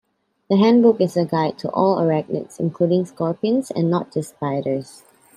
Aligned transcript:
The 0.49 0.57
handbook 0.57 0.99
is 0.99 1.15
a 1.15 1.25
guide 1.25 1.59
to 1.59 1.69
all 1.69 1.97
arachnids 1.97 2.59
including 2.59 3.05
scorpions, 3.05 3.69
and 3.69 3.87
not 3.91 4.11
just 4.11 4.31
spiders. 4.31 5.03